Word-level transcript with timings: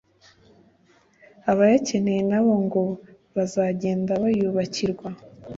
abayakeneye 1.51 2.21
nabo 2.29 2.53
ngo 2.65 2.83
bazagenda 3.35 4.11
bayubakirwa 4.23 5.07